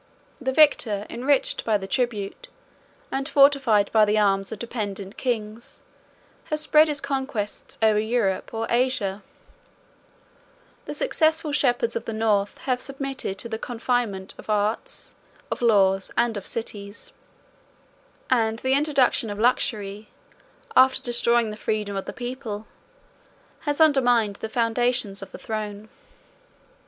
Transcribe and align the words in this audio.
The 0.41 0.51
victor, 0.51 1.05
enriched 1.11 1.63
by 1.63 1.77
the 1.77 1.85
tribute, 1.85 2.47
and 3.11 3.29
fortified 3.29 3.91
by 3.91 4.03
the 4.03 4.17
arms 4.17 4.51
of 4.51 4.57
dependent 4.57 5.15
kings, 5.15 5.83
has 6.45 6.61
spread 6.61 6.87
his 6.87 6.99
conquests 6.99 7.77
over 7.83 7.99
Europe 7.99 8.51
or 8.51 8.65
Asia: 8.71 9.21
the 10.85 10.95
successful 10.95 11.51
shepherds 11.51 11.95
of 11.95 12.05
the 12.05 12.13
North 12.13 12.57
have 12.61 12.81
submitted 12.81 13.37
to 13.37 13.47
the 13.47 13.59
confinement 13.59 14.33
of 14.39 14.49
arts, 14.49 15.13
of 15.51 15.61
laws, 15.61 16.09
and 16.17 16.35
of 16.35 16.47
cities; 16.47 17.13
and 18.27 18.57
the 18.57 18.73
introduction 18.73 19.29
of 19.29 19.37
luxury, 19.37 20.07
after 20.75 20.99
destroying 20.99 21.51
the 21.51 21.55
freedom 21.55 21.95
of 21.95 22.05
the 22.05 22.11
people, 22.11 22.65
has 23.69 23.79
undermined 23.79 24.37
the 24.37 24.49
foundations 24.49 25.21
of 25.21 25.31
the 25.31 25.37
throne. 25.37 25.89